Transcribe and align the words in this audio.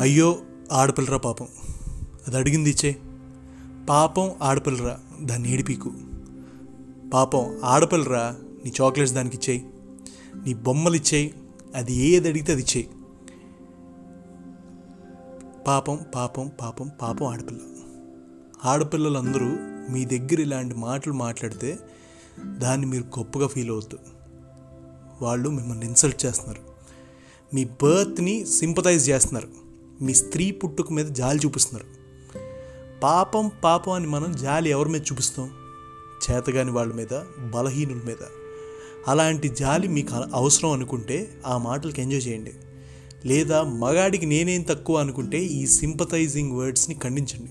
అయ్యో 0.00 0.38
ఆడపిల్లరా 0.72 1.18
పాపం. 1.18 1.48
అది 2.26 2.36
అడిగింది 2.36 2.70
ఇచ్చే. 2.70 2.96
పాపం 3.88 4.30
ఆడపిల్లరా 4.42 4.98
దాన్ని 5.22 5.52
ఏడిపీకు. 5.52 5.92
పాపం 7.14 7.60
ఆడపిల్లరా 7.64 8.36
నీ 8.64 8.72
చాక్లెట్స్ 8.82 9.14
దానికి 9.14 9.36
ఇచ్చేయి 9.36 9.70
నీ 10.46 10.54
బొమ్మలు 10.54 10.96
ఇచ్చేయి 10.96 11.34
అది 11.74 11.94
ఏది 11.94 12.28
అడిగితే 12.28 12.52
అది 12.52 12.62
ఇచ్చేయి 12.62 12.90
పాపం 15.66 15.98
పాపం 16.14 16.50
పాపం 16.60 16.90
పాపం 17.02 17.26
ఆడపిల్ల. 17.26 17.60
ఆడపిల్లలందరూ 18.64 19.56
మీ 19.92 20.04
దగ్గర 20.04 20.40
ఇలాంటి 20.40 20.74
మాటలు 20.74 21.12
మాట్లాడితే 21.12 21.78
దాన్ని 22.46 22.86
మీరు 22.86 23.02
గొప్పగా 23.02 23.46
ఫీల్ 23.46 23.70
అవుతూ 23.70 23.98
వాళ్ళు 25.22 25.50
మిమ్మల్ని 25.50 25.86
ఇన్సల్ట్ 25.86 26.26
చేస్తున్నారు. 26.26 26.60
మీ 27.54 27.64
బర్త్ని 27.64 28.46
సింపతైజ్ 28.46 29.10
చేస్తున్నారు. 29.10 29.69
మీ 30.02 30.14
స్త్రీ 30.14 30.50
పుట్టుక 30.50 30.92
మీద 30.92 31.06
జాలి 31.06 31.40
చూపిస్తున్నారు. 31.46 31.86
పాపం 33.00 33.50
పాపం 33.64 33.92
అని 33.92 34.06
మనం 34.06 34.36
జాలి 34.36 34.70
ఎవరి 34.70 34.88
మీద 34.88 35.02
చూపిస్తాం? 35.12 35.50
చేతగాని 36.30 36.70
వాళ్ళ 36.70 36.92
మీద 36.92 37.20
బలహీనుల 37.50 38.00
మీద. 38.06 38.16
అలాంటి 39.08 39.48
జాలి 39.48 39.88
మీకు 39.88 40.14
అ- 40.14 40.28
అవసరం 40.34 40.70
అనుకుంటే 40.70 41.40
ఆ 41.46 41.58
మాటలకు 41.58 42.00
ఎంజాయ్ 42.00 42.28
చేయండి. 42.28 42.52
లేదా 43.24 43.62
మగాడికి 43.62 44.26
నేనేం 44.26 44.62
తక్కువ 44.62 44.96
అనుకుంటే 44.96 45.38
ఈ 45.38 45.66
సింపతైజింగ్ 45.66 46.52
వర్డ్స్ని 46.52 46.96
ఖండించండి. 47.02 47.50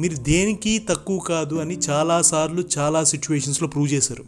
మీరు 0.00 0.16
దేనికి 0.16 0.78
తక్కువ 0.78 1.18
కాదు 1.18 1.54
అని 1.54 1.78
చాలాసార్లు 1.78 2.64
చాలా 2.78 3.04
సిచ్యువేషన్స్లో 3.04 3.68
ప్రూవ్ 3.68 3.92
చేశారు. 3.92 4.24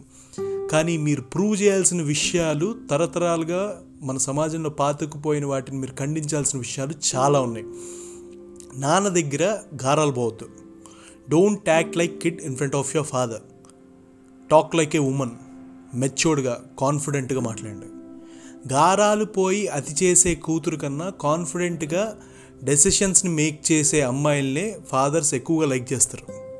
కానీ 0.67 0.97
మీరు 0.97 1.21
ప్రూవ్ 1.21 1.61
చేయాల్సిన 1.61 2.01
విషయాలు 2.01 2.75
తరతరాలుగా 2.89 3.81
మన 4.01 4.17
సమాజంలో 4.17 4.69
పాతుకుపోయిన 4.69 5.45
వాటిని 5.45 5.77
మీరు 5.77 5.95
ఖండించాల్సిన 5.95 6.59
విషయాలు 6.59 6.93
చాలా 7.15 7.41
ఉన్నాయి. 7.41 7.67
నాన్న 8.75 9.07
దగ్గర 9.07 9.57
గారాలు 9.83 10.11
పోవద్దు. 10.11 10.49
Don't 11.29 11.69
act 11.69 11.97
like 11.97 12.21
kid 12.21 12.41
in 12.41 12.55
front 12.55 12.75
of 12.75 12.95
your 12.95 13.09
father 13.09 13.41
talk 14.51 14.75
like 14.75 14.95
a 14.95 14.99
women 14.99 15.31
మెచ్యూర్డ్గా 15.93 16.63
కాన్ఫిడెంట్గా 16.79 17.39
మాట్లాడండి. 17.39 17.85
గారాలు 18.73 19.25
పోయి 19.25 19.67
అతి 19.67 20.05
చేసే 20.05 20.35
కూతురు 20.35 20.75
కన్నా 20.75 21.09
కాన్ఫిడెంట్గా 21.09 22.19
డెసిషన్స్ని 22.63 23.31
మేక్ 23.31 23.71
చేసే 23.71 24.01
అమ్మాయిల్నే 24.01 24.77
ఫాదర్స్ 24.87 25.33
ఎక్కువగా 25.33 25.69
లైక్ 25.69 25.93
చేస్తారు. 25.93 26.50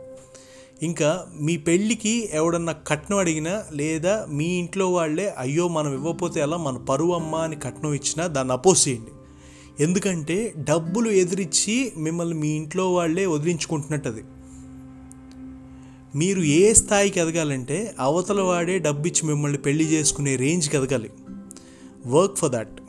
ఇంకా 0.81 1.27
మీ 1.39 1.57
పెళ్ళికి 1.57 2.29
ఎవడన్నా 2.33 2.71
కట్నం 2.71 3.17
అడిగినా 3.17 3.63
లేదా 3.73 4.25
మీ 4.29 4.45
ఇంట్లో 4.45 4.91
వాళ్ళే 4.91 5.35
అయ్యో 5.37 5.67
మనం 5.67 5.93
ఇవ్వకపోతే 5.93 6.39
ఎలా? 6.39 6.57
మన 6.57 6.77
పరువు 6.77 7.13
అమ్మ 7.13 7.35
అని 7.35 7.55
కట్నం 7.55 7.93
ఇచ్చినా 7.93 8.27
దాన్ని 8.27 8.53
అపోజ్ 8.53 8.87
చేయండి. 8.87 9.11
ఎందుకంటే 9.83 10.53
డబ్బులు 10.57 11.09
ఎదిరించి 11.09 11.91
మిమ్మల్ని 11.97 12.35
మీ 12.35 12.47
ఇంట్లో 12.47 12.93
వాళ్ళే 12.93 13.25
వదిలించుకుంటున్నట్టు 13.25 14.09
అది 14.09 14.23
మీరు 16.15 16.41
ఏ 16.41 16.73
స్థాయికి 16.73 17.19
ఎదగాలంటే 17.19 17.95
అవతల 17.99 18.41
వాడే 18.41 18.79
డబ్బిచ్చి 18.79 19.27
మిమ్మల్ని 19.27 19.57
పెళ్ళి 19.57 19.83
చేసుకునే 19.83 20.35
రేంజ్కి 20.35 20.77
ఎదగాలి. 20.77 21.09
Work 22.07 22.37
for 22.37 22.51
that. 22.51 22.81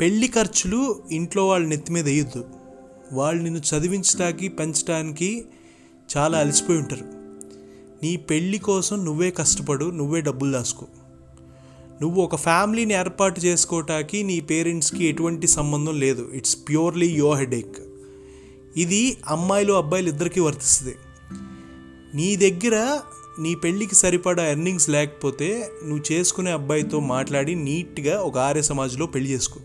పెళ్ళి 0.00 0.28
ఖర్చులు 0.28 1.02
ఇంట్లో 1.12 1.46
వాళ్ళ 1.46 1.66
నెత్తి 1.66 1.92
మీద 1.92 2.04
వేయొద్దు. 2.04 2.44
వాళ్ళు 3.12 3.42
నిన్ను 3.42 3.76
చదివించడానికి 3.76 4.48
పెంచడానికి 4.48 5.44
చాలా 6.16 6.38
అలసిపోయి 6.38 6.78
ఉంటారు. 6.78 7.04
నీ 8.02 8.16
పెళ్ళి 8.16 8.58
కోసం 8.58 9.04
నువ్వే 9.04 9.30
కష్టపడు 9.30 9.84
నువ్వే 9.84 10.20
డబ్బులు 10.20 10.52
దాసుకో 10.52 10.86
నువ్వు 12.02 12.22
ఒక 12.22 12.36
ఫ్యామిలీని 12.36 12.94
ఏర్పాటు 12.94 13.40
చేసుకోవటానికి 13.40 14.22
నీ 14.22 14.40
పేరెంట్స్కి 14.40 15.04
ఎటువంటి 15.04 15.46
సంబంధం 15.46 16.00
లేదు. 16.00 16.30
It's 16.34 16.56
purely 16.68 17.06
your 17.06 17.38
headache. 17.38 17.76
ఇది 18.76 19.16
అమ్మాయిలు 19.28 19.72
అబ్బాయిలు 19.72 20.08
ఇద్దరికీ 20.08 20.40
వర్తిస్తుంది. 20.40 20.94
నీ 22.14 22.36
దగ్గర 22.36 23.00
నీ 23.38 23.54
పెళ్ళికి 23.54 23.94
సరిపడా 23.94 24.50
ఎర్నింగ్స్ 24.50 24.90
లేకపోతే 24.90 25.70
నువ్వు 25.84 26.12
చేసుకునే 26.12 26.50
అబ్బాయితో 26.50 27.00
మాట్లాడి 27.00 27.54
నీట్గా 27.54 28.20
ఒక 28.20 28.38
ఆర్య 28.38 28.62
సమాజ్లో 28.62 29.06
పెళ్ళి 29.06 29.30
చేసుకో. 29.30 29.60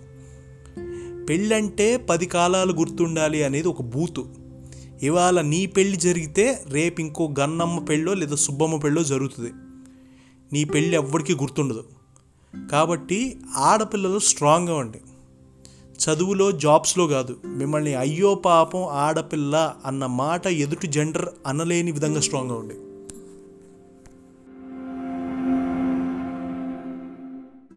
పెళ్ళంటే 1.29 1.97
పది 1.97 2.25
కాలాలు 2.25 2.73
గుర్తుండాలి 2.73 3.43
అనేది 3.43 3.67
ఒక 3.67 3.81
బూతు. 3.81 4.27
ఇవాళ 5.03 5.41
నీ 5.41 5.65
పెళ్ళి 5.65 5.97
జరిగితే 5.97 6.63
రేపు 6.67 7.01
ఇంకో 7.01 7.33
గన్నమ్మ 7.39 7.79
పెళ్ళో 7.79 8.13
లేదా 8.13 8.35
సుబ్బమ్మ 8.35 8.77
పెళ్ళో 8.77 9.03
జరుగుతుంది. 9.03 9.51
నీ 10.53 10.63
పెళ్ళి 10.63 10.95
ఎవ్వడికి 10.95 11.33
గుర్తుండదు. 11.33 11.83
కాబట్టి 12.71 13.37
ఆడపిల్లలు 13.55 14.19
స్ట్రాంగ్గా 14.19 14.75
ఉండి 14.75 14.97
చదువులో 15.99 16.51
జాబ్స్లో 16.51 17.07
కాదు. 17.07 17.37
మిమ్మల్ని 17.45 17.95
అయ్యో 17.95 18.35
పాపం 18.35 18.83
ఆడపిల్ల 18.83 19.73
అన్న 19.85 20.05
మాట 20.05 20.47
ఎదుటి 20.47 20.87
జెండర్ 20.87 21.29
అనలేని 21.47 21.91
విధంగా 21.91 22.21
స్ట్రాంగ్గా 22.21 22.55
ఉండే 22.55 22.75